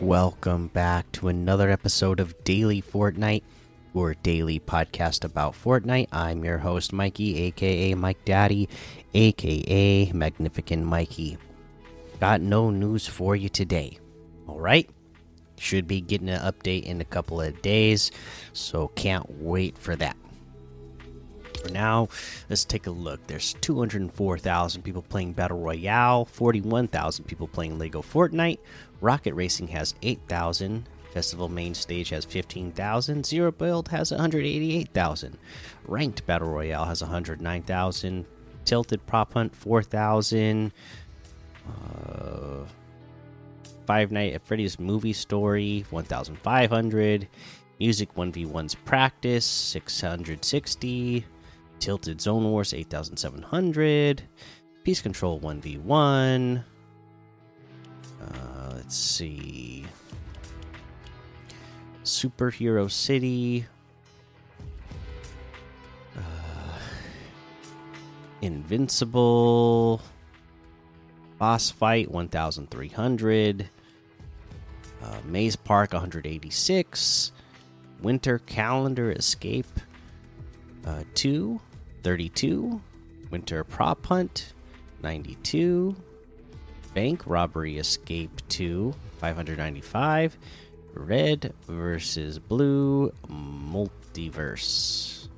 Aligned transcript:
Welcome 0.00 0.68
back 0.68 1.10
to 1.12 1.28
another 1.28 1.70
episode 1.70 2.20
of 2.20 2.44
Daily 2.44 2.82
Fortnite, 2.82 3.42
your 3.94 4.14
daily 4.14 4.58
podcast 4.58 5.24
about 5.24 5.54
Fortnite. 5.54 6.08
I'm 6.10 6.44
your 6.44 6.58
host, 6.58 6.92
Mikey, 6.92 7.40
aka 7.42 7.94
Mike 7.94 8.24
Daddy, 8.24 8.68
aka 9.14 10.10
Magnificent 10.12 10.84
Mikey. 10.84 11.38
Got 12.20 12.40
no 12.40 12.70
news 12.70 13.06
for 13.06 13.36
you 13.36 13.48
today. 13.48 13.98
Alright? 14.48 14.90
Should 15.58 15.86
be 15.86 16.00
getting 16.00 16.28
an 16.28 16.40
update 16.40 16.82
in 16.82 17.00
a 17.00 17.04
couple 17.04 17.40
of 17.40 17.62
days, 17.62 18.10
so 18.52 18.88
can't 18.88 19.40
wait 19.40 19.78
for 19.78 19.94
that. 19.96 20.16
For 21.62 21.70
now, 21.70 22.08
let's 22.50 22.64
take 22.64 22.88
a 22.88 22.90
look. 22.90 23.24
There's 23.26 23.54
204,000 23.60 24.82
people 24.82 25.02
playing 25.02 25.32
Battle 25.32 25.60
Royale, 25.60 26.24
41,000 26.24 27.24
people 27.24 27.46
playing 27.46 27.78
Lego 27.78 28.02
Fortnite, 28.02 28.58
Rocket 29.00 29.34
Racing 29.34 29.68
has 29.68 29.94
8,000. 30.02 30.88
Festival 31.14 31.48
Main 31.48 31.74
Stage 31.74 32.08
has 32.10 32.24
15,000. 32.24 33.24
Zero 33.24 33.52
Build 33.52 33.88
has 33.88 34.10
188,000. 34.10 35.38
Ranked 35.86 36.26
Battle 36.26 36.48
Royale 36.48 36.86
has 36.86 37.02
109,000. 37.02 38.26
Tilted 38.64 39.06
Prop 39.06 39.32
Hunt 39.32 39.54
4,000. 39.54 40.72
Uh, 41.66 42.64
Five 43.86 44.10
Night 44.10 44.34
at 44.34 44.44
Freddy's 44.44 44.80
Movie 44.80 45.12
Story 45.12 45.84
1,500. 45.90 47.28
Music 47.78 48.12
1v1's 48.14 48.74
Practice 48.74 49.44
660. 49.44 51.24
Tilted 51.78 52.20
Zone 52.20 52.44
Wars 52.44 52.74
8,700. 52.74 54.22
Piece 54.82 55.00
Control 55.00 55.38
1v1. 55.38 56.64
Uh, 58.20 58.70
let's 58.74 58.96
see. 58.96 59.84
Superhero 62.04 62.90
City. 62.90 63.66
Uh, 66.16 66.78
Invincible. 68.42 70.00
Boss 71.38 71.70
Fight 71.70 72.10
1300. 72.10 73.68
Uh, 75.02 75.16
Maze 75.24 75.56
Park 75.56 75.92
186. 75.92 77.32
Winter 78.02 78.38
Calendar 78.40 79.10
Escape 79.10 79.66
uh, 80.86 81.02
2 81.14 81.60
32. 82.02 82.80
Winter 83.30 83.64
Prop 83.64 84.04
Hunt 84.06 84.52
92. 85.02 85.96
Bank 86.92 87.22
Robbery 87.26 87.78
Escape 87.78 88.30
2 88.48 88.94
595. 89.18 90.38
Red 90.94 91.52
versus 91.66 92.38
Blue 92.38 93.12
Multiverse 93.28 95.28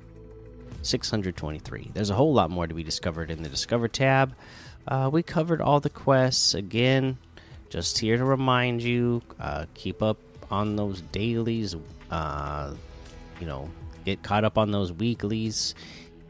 623. 0.81 1.91
There's 1.93 2.09
a 2.09 2.15
whole 2.15 2.33
lot 2.33 2.49
more 2.49 2.67
to 2.67 2.73
be 2.73 2.83
discovered 2.83 3.29
in 3.29 3.43
the 3.43 3.49
Discover 3.49 3.89
tab. 3.89 4.35
Uh, 4.87 5.09
we 5.11 5.23
covered 5.23 5.61
all 5.61 5.79
the 5.79 5.89
quests 5.89 6.53
again. 6.53 7.17
Just 7.69 7.97
here 7.97 8.17
to 8.17 8.23
remind 8.23 8.81
you, 8.81 9.21
uh, 9.39 9.65
keep 9.73 10.01
up 10.01 10.17
on 10.49 10.75
those 10.75 11.01
dailies. 11.01 11.75
Uh, 12.09 12.73
you 13.39 13.45
know, 13.45 13.69
get 14.05 14.23
caught 14.23 14.45
up 14.45 14.57
on 14.57 14.71
those 14.71 14.93
weeklies 14.93 15.75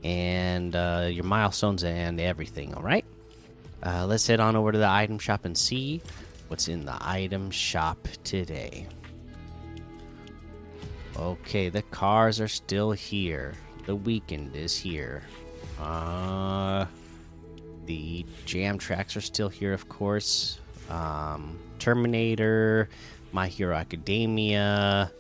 and 0.04 0.76
uh, 0.76 1.08
your 1.10 1.24
milestones 1.24 1.84
and 1.84 2.20
everything. 2.20 2.74
All 2.74 2.82
right. 2.82 3.06
Uh, 3.84 4.08
let's 4.08 4.26
head 4.26 4.40
on 4.40 4.56
over 4.56 4.72
to 4.72 4.78
the 4.78 4.90
item 4.90 5.20
shop 5.20 5.46
and 5.46 5.56
see 5.56 6.02
what's 6.48 6.68
in 6.68 6.86
the 6.86 6.98
item 7.00 7.52
shop 7.52 8.08
today. 8.24 8.88
Okay, 11.18 11.70
the 11.70 11.82
cars 11.82 12.40
are 12.40 12.48
still 12.48 12.92
here. 12.92 13.56
The 13.88 13.96
weekend 13.96 14.56
is 14.56 14.78
here. 14.78 15.24
Uh, 15.80 16.86
the 17.86 18.24
jam 18.46 18.78
tracks 18.78 19.18
are 19.18 19.22
still 19.22 19.50
here, 19.50 19.74
of 19.74 19.90
course. 19.90 20.60
Um, 20.90 21.58
Terminator, 21.80 22.90
My 23.32 23.48
Hero 23.48 23.76
Academia, 23.76 25.12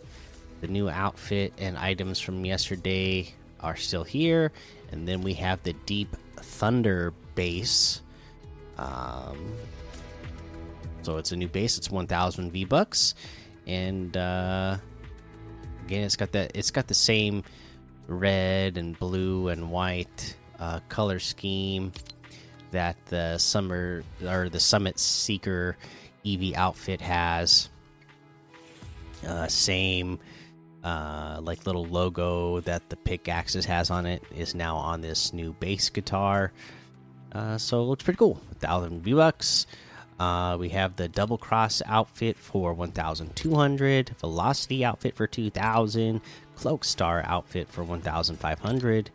the 0.62 0.68
new 0.68 0.88
outfit 0.88 1.54
and 1.58 1.78
items 1.78 2.20
from 2.20 2.46
yesterday 2.46 3.34
are 3.60 3.76
still 3.76 4.04
here. 4.04 4.52
And 4.92 5.08
then 5.08 5.22
we 5.22 5.34
have 5.34 5.64
the 5.64 5.74
Deep 5.88 6.16
Thunder 6.36 7.12
bass. 7.34 8.02
Um, 8.78 9.56
so 11.02 11.18
it's 11.18 11.32
a 11.32 11.36
new 11.36 11.48
bass. 11.48 11.78
It's 11.78 11.90
1,000 11.90 12.52
V 12.52 12.66
bucks, 12.66 13.16
and 13.66 14.16
uh, 14.16 14.78
again, 15.88 16.04
it's 16.04 16.18
got 16.18 16.34
that. 16.34 16.52
It's 16.54 16.72
got 16.72 16.88
the 16.88 16.94
same 16.94 17.44
red 18.08 18.78
and 18.78 18.98
blue 19.00 19.48
and 19.48 19.72
white 19.72 20.36
uh, 20.60 20.82
color 20.90 21.20
scheme 21.20 21.94
that 22.72 22.98
the 23.06 23.38
summer 23.38 24.04
or 24.26 24.50
the 24.50 24.60
Summit 24.60 25.00
Seeker 25.00 25.78
EV 26.26 26.54
outfit 26.56 27.00
has. 27.00 27.70
Uh, 29.26 29.48
same 29.48 30.20
uh, 30.84 31.40
like 31.42 31.66
little 31.66 31.86
logo 31.86 32.60
that 32.62 32.88
the 32.90 32.98
pickaxes 32.98 33.66
has 33.66 33.90
on 33.90 34.06
it 34.06 34.22
is 34.36 34.54
now 34.54 34.76
on 34.76 35.02
this 35.02 35.34
new 35.34 35.54
bass 35.54 35.90
guitar. 35.90 36.52
Uh, 37.32 37.58
so 37.58 37.82
it 37.82 37.86
looks 37.86 38.04
pretty 38.04 38.18
cool. 38.18 38.42
Thousand 38.60 39.04
V 39.04 39.14
bucks. 39.14 39.68
Uh, 40.20 40.58
we 40.60 40.70
have 40.70 40.96
the 40.96 41.08
double 41.08 41.38
cross 41.38 41.82
outfit 41.86 42.38
for 42.38 42.74
1,200, 42.74 44.10
velocity 44.20 44.84
outfit 44.84 45.16
for 45.16 45.28
2,000, 45.28 46.22
cloak 46.56 46.84
star 46.84 47.24
outfit 47.26 47.68
for 47.70 47.84
1,500, 47.84 49.12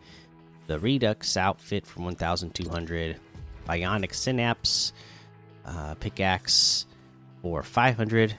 the 0.69 0.79
redux 0.79 1.37
outfit 1.37 1.85
for 1.85 2.03
1,200, 2.03 3.17
bionic 3.69 4.15
synapse 4.15 4.93
uh, 5.65 5.95
pickaxe 5.95 6.87
for 7.43 7.63
500. 7.63 8.35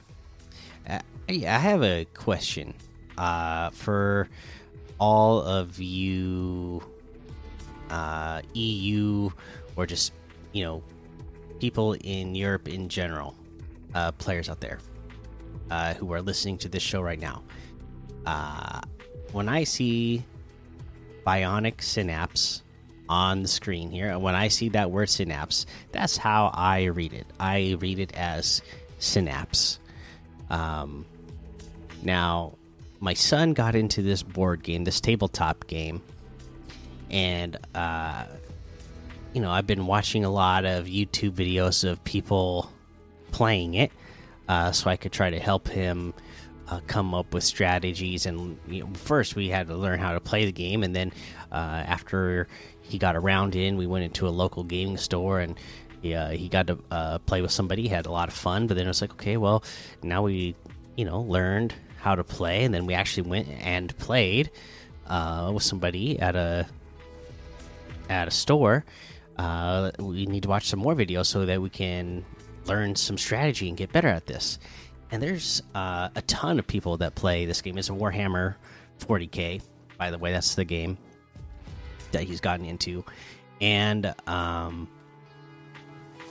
Uh, 0.88 1.00
I 1.28 1.34
have 1.34 1.84
a 1.84 2.06
question 2.14 2.74
uh, 3.18 3.72
for 3.72 4.30
all 5.00 5.42
of 5.42 5.80
you 5.80 6.82
uh, 7.90 8.42
EU 8.54 9.30
or 9.76 9.86
just 9.86 10.14
you 10.54 10.64
know 10.64 10.84
people 11.64 11.96
in 12.02 12.36
Europe 12.36 12.68
in 12.68 12.90
general, 12.90 13.34
uh, 13.96 14.12
players 14.12 14.50
out 14.50 14.60
there 14.60 14.80
uh, 15.72 15.94
who 15.94 16.12
are 16.12 16.22
listening 16.22 16.58
to 16.58 16.68
this 16.68 16.84
show 16.84 17.02
right 17.02 17.22
now. 17.22 17.42
Uh, 18.26 18.82
when 19.32 19.48
I 19.48 19.64
see 19.64 20.26
Bionic 21.26 21.82
Synapse 21.82 22.64
on 23.08 23.44
the 23.44 23.48
screen 23.48 23.90
here, 23.90 24.20
when 24.20 24.36
I 24.36 24.50
see 24.50 24.68
that 24.70 24.92
word 24.92 25.10
synapse, 25.10 25.66
that's 25.94 26.18
how 26.18 26.52
I 26.54 26.84
read 27.00 27.14
it. 27.14 27.28
I 27.40 27.78
read 27.80 27.98
it 27.98 28.14
as 28.14 28.62
synapse. 29.00 29.80
Um, 30.50 31.06
now, 32.02 32.58
my 33.00 33.14
son 33.14 33.54
got 33.54 33.74
into 33.74 34.02
this 34.02 34.22
board 34.22 34.64
game, 34.64 34.84
this 34.84 35.00
tabletop 35.00 35.66
game, 35.68 36.02
and 37.10 37.56
uh, 37.74 38.26
you 39.34 39.42
know 39.42 39.52
I've 39.52 39.68
been 39.68 39.86
watching 39.86 40.24
a 40.24 40.30
lot 40.30 40.66
of 40.66 40.86
YouTube 40.86 41.32
videos 41.32 41.90
of 41.90 42.04
people 42.04 42.72
playing 43.32 43.74
it, 43.74 43.92
uh, 44.48 44.72
so 44.72 44.90
I 44.90 44.96
could 44.96 45.12
try 45.12 45.30
to 45.30 45.40
help 45.40 45.68
him 45.68 46.14
uh, 46.70 46.80
come 46.88 47.14
up 47.14 47.34
with 47.34 47.44
strategies. 47.44 48.26
And 48.26 48.58
you 48.68 48.84
know, 48.84 48.90
first, 48.94 49.36
we 49.36 49.50
had 49.50 49.68
to 49.68 49.76
learn 49.76 50.00
how 50.00 50.14
to 50.14 50.20
play 50.20 50.46
the 50.46 50.52
game, 50.52 50.84
and 50.84 50.96
then 50.96 51.12
uh, 51.52 51.84
after 51.86 52.48
he 52.82 52.98
got 52.98 53.16
around 53.16 53.56
in, 53.56 53.78
we 53.78 53.88
went 53.88 54.04
into 54.04 54.28
a 54.28 54.30
local 54.30 54.64
gaming 54.64 54.98
store 54.98 55.40
and. 55.40 55.58
Yeah, 56.02 56.34
he 56.34 56.50
got 56.50 56.68
to 56.68 56.78
uh, 56.92 57.20
play 57.20 57.42
with 57.42 57.52
somebody. 57.52 57.84
He 57.84 57.88
had 57.88 58.08
a 58.08 58.12
lot 58.12 58.28
of 58.28 58.34
fun, 58.34 58.68
but 58.68 58.76
then 58.76 58.88
it 58.88 58.90
was 58.90 59.00
like, 59.00 59.14
okay, 59.14 59.38
well, 59.38 59.64
now 60.02 60.24
we, 60.24 60.54
you 60.98 61.06
know, 61.06 61.22
learned 61.22 61.74
how 61.98 62.16
to 62.16 62.26
play, 62.26 62.66
and 62.66 62.74
then 62.74 62.86
we 62.86 62.94
actually 62.94 63.30
went 63.30 63.48
and 63.48 63.98
played 63.98 64.52
uh, 65.08 65.50
with 65.54 65.64
somebody 65.64 66.20
at 66.20 66.36
a 66.36 66.68
at 68.10 68.28
a 68.28 68.32
store. 68.32 68.84
Uh, 69.38 69.92
we 70.00 70.26
need 70.26 70.44
to 70.44 70.50
watch 70.50 70.68
some 70.68 70.80
more 70.80 70.96
videos 70.96 71.26
so 71.26 71.46
that 71.46 71.62
we 71.62 71.70
can 71.70 72.24
learn 72.66 72.96
some 72.96 73.18
strategy 73.18 73.68
and 73.68 73.78
get 73.78 73.92
better 73.92 74.08
at 74.08 74.26
this. 74.26 74.60
And 75.12 75.22
there's 75.22 75.62
uh, 75.76 76.10
a 76.16 76.22
ton 76.24 76.60
of 76.60 76.68
people 76.68 76.98
that 76.98 77.16
play 77.16 77.46
this 77.46 77.62
game. 77.62 77.78
It's 77.78 77.90
a 77.90 77.94
Warhammer 77.94 78.56
40k, 79.00 79.62
by 79.98 80.12
the 80.12 80.18
way. 80.18 80.32
That's 80.32 80.56
the 80.56 80.66
game 80.66 80.98
that 82.12 82.24
he's 82.24 82.42
gotten 82.42 82.66
into, 82.66 83.04
and 83.62 84.14
um, 84.28 84.88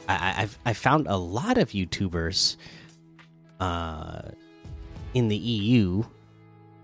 I, 0.09 0.35
I've 0.39 0.59
I 0.65 0.73
found 0.73 1.07
a 1.09 1.17
lot 1.17 1.59
of 1.59 1.71
YouTubers 1.71 2.57
uh, 3.61 4.23
in 5.15 5.29
the 5.29 5.37
EU 5.37 6.05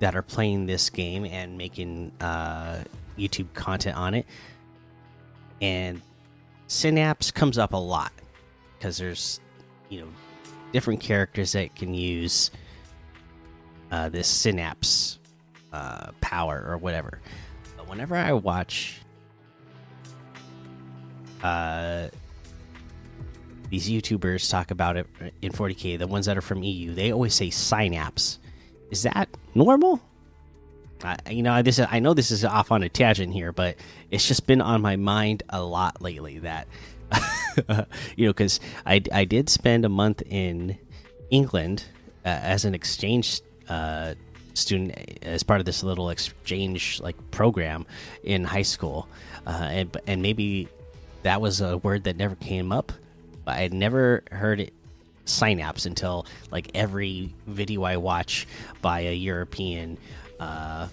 that 0.01 0.15
are 0.15 0.23
playing 0.23 0.67
this 0.67 0.91
game 0.91 1.25
and 1.25 1.59
making 1.59 2.13
uh, 2.21 2.83
YouTube 3.17 3.53
content 3.55 3.97
on 3.97 4.15
it, 4.15 4.27
and 5.61 6.01
Synapse 6.69 7.31
comes 7.31 7.59
up 7.59 7.73
a 7.73 7.77
lot 7.77 8.13
because 8.79 8.99
there's 8.99 9.41
you 9.89 10.01
know 10.01 10.09
different 10.73 11.01
characters 11.01 11.53
that 11.53 11.75
can 11.75 11.95
use 11.95 12.51
uh, 13.91 14.09
this 14.09 14.29
Synapse 14.29 15.19
uh, 15.73 16.13
power 16.21 16.65
or 16.69 16.79
whatever. 16.79 17.21
But 17.77 17.89
whenever 17.89 18.17
I 18.17 18.33
watch 18.33 19.01
uh, 21.43 22.09
these 23.71 23.89
YouTubers 23.89 24.51
talk 24.51 24.71
about 24.71 24.97
it 24.97 25.07
in 25.43 25.53
40k, 25.53 25.99
the 25.99 26.07
ones 26.07 26.27
that 26.27 26.37
are 26.37 26.43
from 26.43 26.63
EU, 26.63 26.95
they 26.95 27.13
always 27.13 27.35
say 27.35 27.51
synapse. 27.51 28.39
Is 28.91 29.03
that 29.03 29.29
normal? 29.55 30.01
I, 31.05 31.17
you 31.31 31.43
know, 31.43 31.63
this 31.63 31.79
is, 31.79 31.87
I 31.91 32.01
know 32.01 32.15
this 32.15 32.31
is 32.31 32.45
off 32.45 32.73
on 32.73 32.83
a 32.83 32.89
tangent 32.89 33.33
here, 33.33 33.53
but 33.53 33.77
it's 34.11 34.27
just 34.27 34.47
been 34.47 34.61
on 34.61 34.83
my 34.83 34.97
mind 34.97 35.43
a 35.49 35.63
lot 35.63 36.03
lately. 36.03 36.39
That 36.41 36.67
you 38.17 38.27
know, 38.27 38.33
because 38.33 38.61
I 38.87 39.03
I 39.13 39.25
did 39.25 39.49
spend 39.49 39.85
a 39.85 39.89
month 39.89 40.23
in 40.27 40.79
England 41.31 41.85
uh, 42.25 42.29
as 42.29 42.65
an 42.65 42.75
exchange 42.75 43.41
uh, 43.69 44.15
student 44.55 44.95
as 45.23 45.43
part 45.43 45.61
of 45.61 45.67
this 45.67 45.83
little 45.83 46.11
exchange 46.11 47.01
like 47.01 47.17
program 47.31 47.87
in 48.23 48.45
high 48.45 48.63
school, 48.63 49.09
uh, 49.47 49.69
and 49.71 49.97
and 50.07 50.23
maybe 50.23 50.69
that 51.23 51.41
was 51.41 51.61
a 51.61 51.79
word 51.79 52.05
that 52.05 52.17
never 52.17 52.37
came 52.37 52.73
up. 52.73 52.93
But 53.45 53.57
I 53.57 53.61
had 53.61 53.73
never 53.73 54.23
heard 54.31 54.61
it 54.61 54.75
synapse 55.25 55.87
until 55.87 56.27
like 56.51 56.71
every 56.75 57.35
video 57.47 57.83
I 57.83 57.97
watch 57.99 58.47
by 58.81 59.01
a 59.01 59.15
European 59.15 59.99
uh, 60.41 60.89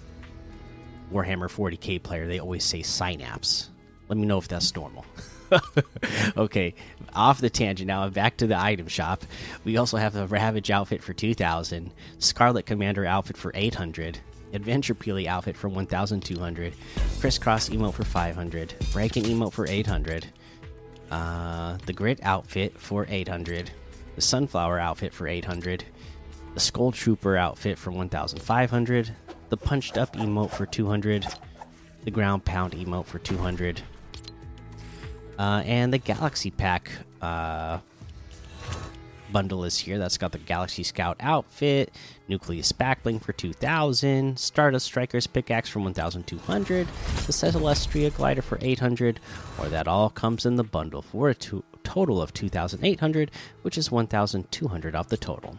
Warhammer 1.12 1.48
40k 1.48 2.02
player, 2.02 2.26
they 2.26 2.38
always 2.38 2.64
say 2.64 2.82
synapse. 2.82 3.70
Let 4.08 4.18
me 4.18 4.26
know 4.26 4.38
if 4.38 4.48
that's 4.48 4.74
normal. 4.74 5.04
okay, 6.36 6.74
off 7.14 7.40
the 7.40 7.50
tangent 7.50 7.86
now. 7.86 8.08
Back 8.08 8.36
to 8.38 8.46
the 8.46 8.58
item 8.58 8.88
shop. 8.88 9.24
We 9.64 9.76
also 9.76 9.96
have 9.96 10.12
the 10.12 10.26
Ravage 10.26 10.70
outfit 10.70 11.02
for 11.02 11.12
2000, 11.12 11.92
Scarlet 12.18 12.66
Commander 12.66 13.04
outfit 13.04 13.36
for 13.36 13.52
800, 13.54 14.18
Adventure 14.52 14.94
Peely 14.94 15.26
outfit 15.26 15.56
for 15.56 15.68
1200, 15.68 16.74
Crisscross 17.20 17.68
emote 17.68 17.94
for 17.94 18.04
500, 18.04 18.74
Rankin 18.94 19.24
emote 19.24 19.52
for 19.52 19.66
800, 19.68 20.26
uh, 21.10 21.78
the 21.86 21.92
Grit 21.92 22.20
outfit 22.22 22.78
for 22.78 23.06
800, 23.08 23.70
the 24.14 24.20
Sunflower 24.20 24.78
outfit 24.78 25.12
for 25.12 25.28
800, 25.28 25.84
the 26.54 26.60
Skull 26.60 26.92
Trooper 26.92 27.36
outfit 27.36 27.78
for 27.78 27.90
1500, 27.90 29.14
the 29.48 29.56
Punched 29.56 29.96
Up 29.96 30.14
emote 30.16 30.50
for 30.50 30.66
200, 30.66 31.26
the 32.04 32.10
Ground 32.10 32.44
Pound 32.44 32.72
emote 32.72 33.06
for 33.06 33.18
200, 33.18 33.82
uh, 35.38 35.62
and 35.64 35.92
the 35.92 35.98
Galaxy 35.98 36.50
Pack 36.50 36.90
uh, 37.20 37.78
bundle 39.32 39.64
is 39.64 39.78
here. 39.78 39.98
That's 39.98 40.18
got 40.18 40.32
the 40.32 40.38
Galaxy 40.38 40.82
Scout 40.82 41.16
outfit, 41.20 41.92
Nucleus 42.28 42.72
Backbling 42.72 43.22
for 43.22 43.32
2000, 43.32 44.38
Stardust 44.38 44.86
Striker's 44.86 45.26
pickaxe 45.26 45.68
for 45.68 45.80
1200, 45.80 46.86
the 46.86 47.32
Celestria 47.32 48.14
glider 48.14 48.42
for 48.42 48.58
800, 48.60 49.20
or 49.58 49.68
that 49.68 49.88
all 49.88 50.10
comes 50.10 50.46
in 50.46 50.56
the 50.56 50.64
bundle 50.64 51.02
for 51.02 51.28
a 51.28 51.34
total 51.34 52.20
of 52.20 52.32
2800, 52.32 53.30
which 53.62 53.78
is 53.78 53.90
1200 53.90 54.94
off 54.94 55.08
the 55.08 55.16
total. 55.16 55.58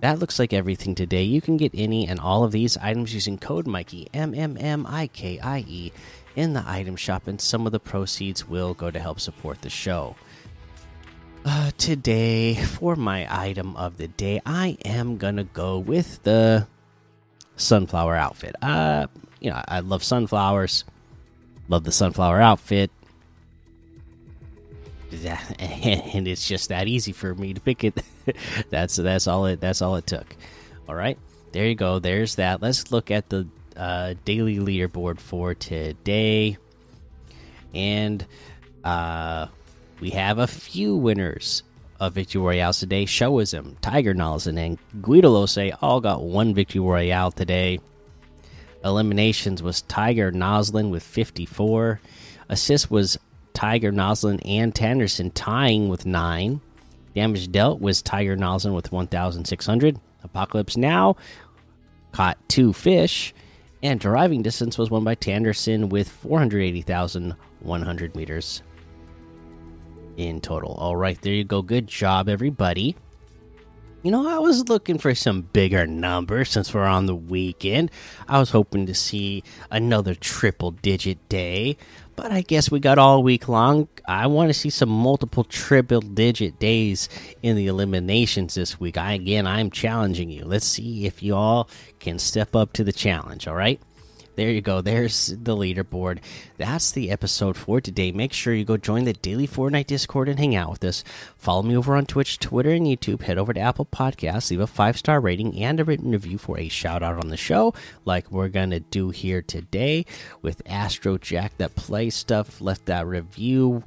That 0.00 0.18
looks 0.18 0.38
like 0.38 0.52
everything 0.52 0.94
today. 0.94 1.22
You 1.22 1.40
can 1.40 1.58
get 1.58 1.72
any 1.74 2.08
and 2.08 2.18
all 2.18 2.42
of 2.42 2.52
these 2.52 2.76
items 2.78 3.12
using 3.12 3.36
code 3.36 3.66
Mikey 3.66 4.08
M 4.14 4.34
M 4.34 4.56
M 4.58 4.86
I 4.88 5.08
K 5.08 5.38
I 5.38 5.64
E 5.68 5.92
in 6.36 6.54
the 6.54 6.64
item 6.66 6.96
shop, 6.96 7.26
and 7.26 7.40
some 7.40 7.66
of 7.66 7.72
the 7.72 7.80
proceeds 7.80 8.48
will 8.48 8.72
go 8.72 8.90
to 8.90 8.98
help 8.98 9.20
support 9.20 9.60
the 9.60 9.68
show. 9.68 10.16
Uh, 11.44 11.70
today, 11.76 12.54
for 12.54 12.96
my 12.96 13.26
item 13.30 13.76
of 13.76 13.96
the 13.98 14.08
day, 14.08 14.40
I 14.46 14.78
am 14.84 15.18
gonna 15.18 15.44
go 15.44 15.78
with 15.78 16.22
the 16.22 16.66
sunflower 17.56 18.14
outfit. 18.16 18.56
Uh, 18.62 19.06
you 19.40 19.50
know, 19.50 19.62
I 19.68 19.80
love 19.80 20.02
sunflowers, 20.02 20.84
love 21.68 21.84
the 21.84 21.92
sunflower 21.92 22.40
outfit. 22.40 22.90
and 25.58 26.28
it's 26.28 26.46
just 26.46 26.68
that 26.68 26.88
easy 26.88 27.12
for 27.12 27.34
me 27.34 27.54
to 27.54 27.60
pick 27.60 27.84
it. 27.84 28.02
that's 28.70 28.96
that's 28.96 29.26
all 29.26 29.46
it 29.46 29.60
that's 29.60 29.82
all 29.82 29.96
it 29.96 30.06
took. 30.06 30.36
All 30.88 30.94
right, 30.94 31.18
there 31.52 31.66
you 31.66 31.74
go. 31.74 31.98
There's 31.98 32.36
that. 32.36 32.62
Let's 32.62 32.92
look 32.92 33.10
at 33.10 33.28
the 33.28 33.46
uh, 33.76 34.14
daily 34.24 34.58
leaderboard 34.58 35.20
for 35.20 35.54
today, 35.54 36.58
and 37.74 38.24
uh, 38.84 39.46
we 40.00 40.10
have 40.10 40.38
a 40.38 40.46
few 40.46 40.96
winners 40.96 41.62
of 41.98 42.14
Victory 42.14 42.40
Royale 42.40 42.72
today. 42.72 43.04
Showism, 43.04 43.76
Tiger 43.80 44.14
Nolson, 44.14 44.58
and 44.58 44.78
Guido 45.02 45.30
Lose 45.30 45.58
all 45.82 46.00
got 46.00 46.22
one 46.22 46.54
Victory 46.54 46.80
Royale 46.80 47.30
today. 47.30 47.80
Eliminations 48.82 49.62
was 49.62 49.82
Tiger 49.82 50.32
Noslin 50.32 50.90
with 50.90 51.02
54. 51.02 52.00
Assist 52.48 52.90
was 52.90 53.18
Tiger 53.54 53.92
Noslin 53.92 54.40
and 54.44 54.74
Tanderson 54.74 55.30
tying 55.30 55.88
with 55.88 56.06
9. 56.06 56.60
Damage 57.14 57.50
dealt 57.50 57.80
was 57.80 58.02
Tiger 58.02 58.36
Noslin 58.36 58.74
with 58.74 58.92
1,600. 58.92 59.98
Apocalypse 60.22 60.76
Now 60.76 61.16
caught 62.12 62.38
two 62.48 62.72
fish. 62.72 63.34
And 63.82 63.98
driving 63.98 64.42
distance 64.42 64.76
was 64.76 64.90
won 64.90 65.04
by 65.04 65.14
Tanderson 65.14 65.88
with 65.88 66.08
480,100 66.08 68.14
meters 68.14 68.62
in 70.16 70.40
total. 70.40 70.74
All 70.74 70.96
right, 70.96 71.20
there 71.22 71.32
you 71.32 71.44
go. 71.44 71.62
Good 71.62 71.86
job, 71.86 72.28
everybody. 72.28 72.96
You 74.02 74.10
know, 74.10 74.26
I 74.26 74.38
was 74.38 74.70
looking 74.70 74.96
for 74.96 75.14
some 75.14 75.42
bigger 75.42 75.86
numbers 75.86 76.48
since 76.48 76.72
we're 76.72 76.86
on 76.86 77.04
the 77.04 77.14
weekend. 77.14 77.90
I 78.26 78.38
was 78.38 78.48
hoping 78.48 78.86
to 78.86 78.94
see 78.94 79.44
another 79.70 80.14
triple 80.14 80.70
digit 80.70 81.28
day, 81.28 81.76
but 82.16 82.32
I 82.32 82.40
guess 82.40 82.70
we 82.70 82.80
got 82.80 82.96
all 82.96 83.22
week 83.22 83.46
long. 83.46 83.88
I 84.08 84.26
want 84.26 84.48
to 84.48 84.54
see 84.54 84.70
some 84.70 84.88
multiple 84.88 85.44
triple 85.44 86.00
digit 86.00 86.58
days 86.58 87.10
in 87.42 87.56
the 87.56 87.66
eliminations 87.66 88.54
this 88.54 88.80
week. 88.80 88.96
I 88.96 89.12
again, 89.12 89.46
I'm 89.46 89.70
challenging 89.70 90.30
you. 90.30 90.46
Let's 90.46 90.64
see 90.64 91.04
if 91.04 91.22
you 91.22 91.34
all 91.34 91.68
can 91.98 92.18
step 92.18 92.56
up 92.56 92.72
to 92.74 92.84
the 92.84 92.94
challenge, 92.94 93.46
all 93.46 93.54
right? 93.54 93.82
There 94.40 94.48
you 94.48 94.62
go. 94.62 94.80
There's 94.80 95.26
the 95.26 95.54
leaderboard. 95.54 96.20
That's 96.56 96.92
the 96.92 97.10
episode 97.10 97.58
for 97.58 97.78
today. 97.78 98.10
Make 98.10 98.32
sure 98.32 98.54
you 98.54 98.64
go 98.64 98.78
join 98.78 99.04
the 99.04 99.12
daily 99.12 99.46
Fortnite 99.46 99.88
Discord 99.88 100.30
and 100.30 100.38
hang 100.38 100.56
out 100.56 100.70
with 100.70 100.82
us. 100.82 101.04
Follow 101.36 101.62
me 101.62 101.76
over 101.76 101.94
on 101.94 102.06
Twitch, 102.06 102.38
Twitter, 102.38 102.70
and 102.70 102.86
YouTube. 102.86 103.20
Head 103.20 103.36
over 103.36 103.52
to 103.52 103.60
Apple 103.60 103.84
Podcasts, 103.84 104.50
leave 104.50 104.60
a 104.60 104.66
five 104.66 104.96
star 104.96 105.20
rating 105.20 105.62
and 105.62 105.78
a 105.78 105.84
written 105.84 106.12
review 106.12 106.38
for 106.38 106.58
a 106.58 106.68
shout 106.68 107.02
out 107.02 107.22
on 107.22 107.28
the 107.28 107.36
show, 107.36 107.74
like 108.06 108.30
we're 108.30 108.48
gonna 108.48 108.80
do 108.80 109.10
here 109.10 109.42
today 109.42 110.06
with 110.40 110.62
Astro 110.64 111.18
Jack 111.18 111.58
that 111.58 111.76
plays 111.76 112.14
stuff. 112.14 112.62
Left 112.62 112.86
that 112.86 113.06
review 113.06 113.84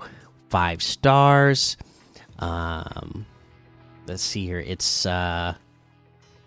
five 0.49 0.83
stars. 0.83 1.77
Um, 2.37 3.25
let's 4.05 4.21
see 4.21 4.45
here. 4.45 4.59
It's 4.59 5.07
uh, 5.07 5.55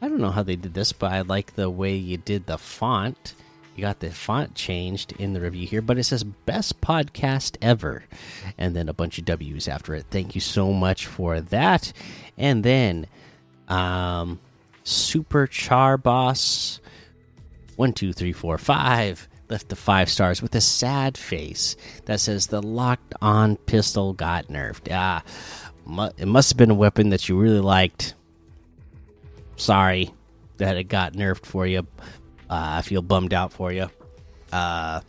I 0.01 0.09
don't 0.09 0.21
know 0.21 0.31
how 0.31 0.45
they 0.45 0.55
did 0.55 0.75
this, 0.75 0.93
but 0.93 1.11
I 1.11 1.23
like 1.23 1.57
the 1.57 1.69
way 1.69 1.97
you 1.97 2.19
did 2.19 2.47
the 2.47 2.57
font 2.57 3.35
you 3.77 3.83
got 3.83 4.01
the 4.01 4.11
font 4.11 4.55
changed 4.55 5.13
in 5.19 5.33
the 5.33 5.41
review 5.41 5.67
here, 5.67 5.83
but 5.83 5.99
it 5.99 6.05
says 6.05 6.25
best 6.25 6.81
podcast 6.81 7.57
ever, 7.61 8.05
and 8.57 8.75
then 8.75 8.89
a 8.89 8.95
bunch 8.95 9.19
of 9.19 9.25
W's 9.25 9.69
after 9.69 9.95
it. 9.95 10.07
Thank 10.11 10.35
you 10.35 10.41
so 10.41 10.73
much 10.73 11.07
for 11.07 11.41
that. 11.41 11.93
And 12.37 12.65
then, 12.65 13.07
um, 13.69 14.41
Super 14.85 15.47
Char 15.47 15.97
Boss 15.97 16.81
one, 17.77 17.93
two, 17.93 18.13
three, 18.13 18.33
four, 18.33 18.59
five 18.59 19.29
left 19.49 19.69
the 19.69 19.77
five 19.77 20.09
stars 20.09 20.43
with 20.43 20.55
a 20.55 20.61
sad 20.61 21.17
face 21.17 21.77
that 22.07 22.19
says 22.19 22.49
the 22.49 22.61
locked 22.61 23.15
on 23.23 23.57
pistol 23.57 24.13
got 24.13 24.49
nerfed. 24.49 24.89
Ah, 24.91 25.23
it 26.19 26.27
must 26.27 26.51
have 26.51 26.57
been 26.57 26.71
a 26.71 26.75
weapon 26.75 27.11
that 27.11 27.29
you 27.29 27.39
really 27.39 27.61
liked. 27.61 28.15
Sorry 29.55 30.13
that 30.57 30.77
it 30.77 30.85
got 30.85 31.13
nerfed 31.13 31.47
for 31.47 31.67
you, 31.67 31.87
I 32.49 32.83
feel 32.83 33.03
bummed 33.03 33.35
out 33.35 33.53
for 33.53 33.73
you. 33.73 33.89
Uh, 34.53 35.01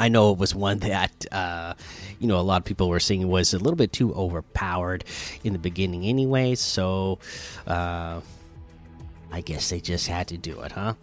I 0.00 0.08
know 0.08 0.32
it 0.32 0.38
was 0.38 0.54
one 0.54 0.78
that 0.80 1.26
uh, 1.32 1.74
you 2.18 2.26
know 2.26 2.38
a 2.38 2.42
lot 2.42 2.58
of 2.58 2.64
people 2.64 2.88
were 2.88 3.00
saying 3.00 3.26
was 3.28 3.54
a 3.54 3.58
little 3.58 3.76
bit 3.76 3.92
too 3.92 4.14
overpowered 4.14 5.04
in 5.44 5.52
the 5.52 5.58
beginning, 5.58 6.04
anyway. 6.04 6.54
So 6.54 7.18
uh, 7.66 8.20
I 9.32 9.40
guess 9.40 9.70
they 9.70 9.80
just 9.80 10.06
had 10.06 10.28
to 10.28 10.36
do 10.36 10.60
it, 10.60 10.72
huh? 10.72 10.94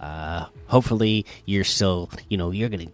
Uh, 0.00 0.46
hopefully, 0.66 1.26
you're 1.44 1.64
still 1.64 2.10
you 2.28 2.36
know 2.36 2.50
you're 2.50 2.68
gonna 2.68 2.86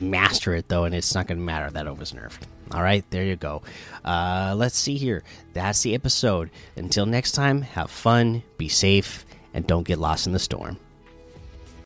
master 0.00 0.54
it 0.54 0.68
though, 0.68 0.84
and 0.84 0.94
it's 0.94 1.14
not 1.14 1.28
to 1.28 1.34
matter 1.34 1.70
that 1.70 1.86
it 1.86 1.96
was 1.96 2.12
nerfed. 2.12 2.42
All 2.72 2.82
right, 2.82 3.04
there 3.10 3.24
you 3.24 3.36
go. 3.36 3.62
Uh, 4.04 4.54
let's 4.56 4.76
see 4.76 4.96
here. 4.96 5.22
That's 5.52 5.82
the 5.82 5.94
episode. 5.94 6.50
Until 6.76 7.04
next 7.04 7.32
time, 7.32 7.60
have 7.60 7.90
fun, 7.90 8.42
be 8.56 8.68
safe, 8.68 9.26
and 9.54 9.66
don't 9.66 9.86
get 9.86 9.98
lost 9.98 10.26
in 10.26 10.34
the 10.34 10.38
storm. 10.38 10.78